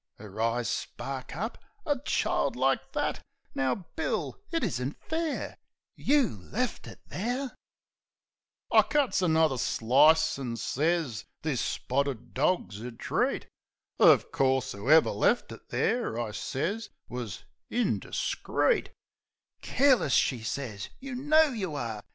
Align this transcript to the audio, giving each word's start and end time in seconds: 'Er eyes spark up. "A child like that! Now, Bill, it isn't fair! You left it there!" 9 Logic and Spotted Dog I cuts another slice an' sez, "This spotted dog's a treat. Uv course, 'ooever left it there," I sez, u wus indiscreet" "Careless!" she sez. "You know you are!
'Er 0.19 0.41
eyes 0.41 0.67
spark 0.67 1.35
up. 1.35 1.59
"A 1.85 1.99
child 1.99 2.55
like 2.55 2.93
that! 2.93 3.23
Now, 3.53 3.85
Bill, 3.95 4.41
it 4.49 4.63
isn't 4.63 4.99
fair! 4.99 5.59
You 5.95 6.37
left 6.41 6.87
it 6.87 6.99
there!" 7.05 7.51
9 7.51 7.51
Logic 7.51 7.51
and 7.51 7.99
Spotted 7.99 8.69
Dog 8.71 8.79
I 8.79 8.81
cuts 9.05 9.21
another 9.21 9.57
slice 9.59 10.39
an' 10.39 10.57
sez, 10.57 11.25
"This 11.43 11.61
spotted 11.61 12.33
dog's 12.33 12.79
a 12.81 12.91
treat. 12.91 13.45
Uv 13.99 14.31
course, 14.31 14.73
'ooever 14.73 15.11
left 15.11 15.51
it 15.51 15.69
there," 15.69 16.19
I 16.19 16.31
sez, 16.31 16.89
u 17.07 17.17
wus 17.17 17.43
indiscreet" 17.69 18.89
"Careless!" 19.61 20.13
she 20.13 20.41
sez. 20.41 20.89
"You 20.99 21.13
know 21.13 21.51
you 21.51 21.75
are! 21.75 22.01